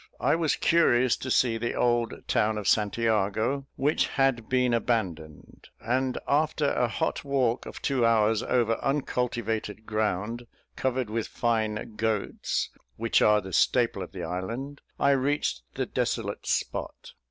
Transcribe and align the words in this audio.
I 0.19 0.33
was 0.33 0.55
curious 0.55 1.15
to 1.17 1.29
see 1.29 1.59
the 1.59 1.75
old 1.75 2.27
town 2.27 2.57
of 2.57 2.67
St 2.67 2.97
Jago, 2.97 3.67
which 3.75 4.07
had 4.07 4.49
been 4.49 4.73
abandoned; 4.73 5.67
and 5.79 6.17
after 6.27 6.71
a 6.71 6.87
hot 6.87 7.23
walk 7.23 7.67
of 7.67 7.83
two 7.83 8.03
hours 8.03 8.41
over 8.41 8.77
uncultivated 8.83 9.85
ground, 9.85 10.47
covered 10.75 11.11
with 11.11 11.27
fine 11.27 11.93
goats, 11.97 12.71
which 12.95 13.21
are 13.21 13.41
the 13.41 13.53
staple 13.53 14.01
of 14.01 14.11
the 14.11 14.23
island, 14.23 14.81
I 14.99 15.11
reached 15.11 15.61
the 15.75 15.85
desolate 15.85 16.47
spot. 16.47 17.11